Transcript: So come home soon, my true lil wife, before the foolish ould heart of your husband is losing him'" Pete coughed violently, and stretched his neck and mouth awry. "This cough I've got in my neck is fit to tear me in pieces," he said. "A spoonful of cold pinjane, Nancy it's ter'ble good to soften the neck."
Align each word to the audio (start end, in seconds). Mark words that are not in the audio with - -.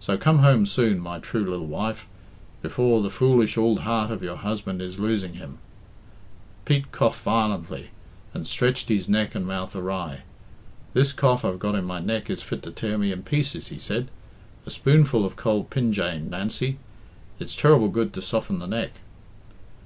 So 0.00 0.16
come 0.16 0.38
home 0.38 0.64
soon, 0.64 0.98
my 0.98 1.18
true 1.18 1.44
lil 1.44 1.66
wife, 1.66 2.06
before 2.62 3.02
the 3.02 3.10
foolish 3.10 3.58
ould 3.58 3.80
heart 3.80 4.10
of 4.10 4.22
your 4.22 4.36
husband 4.36 4.80
is 4.80 4.98
losing 4.98 5.34
him'" 5.34 5.58
Pete 6.64 6.90
coughed 6.90 7.20
violently, 7.20 7.90
and 8.32 8.46
stretched 8.46 8.88
his 8.88 9.10
neck 9.10 9.34
and 9.34 9.46
mouth 9.46 9.76
awry. 9.76 10.22
"This 10.94 11.12
cough 11.12 11.44
I've 11.44 11.58
got 11.58 11.74
in 11.74 11.84
my 11.84 12.00
neck 12.00 12.30
is 12.30 12.40
fit 12.40 12.62
to 12.62 12.70
tear 12.70 12.96
me 12.96 13.12
in 13.12 13.24
pieces," 13.24 13.68
he 13.68 13.78
said. 13.78 14.08
"A 14.64 14.70
spoonful 14.70 15.26
of 15.26 15.36
cold 15.36 15.68
pinjane, 15.68 16.30
Nancy 16.30 16.78
it's 17.38 17.54
ter'ble 17.54 17.90
good 17.90 18.14
to 18.14 18.22
soften 18.22 18.60
the 18.60 18.66
neck." 18.66 18.92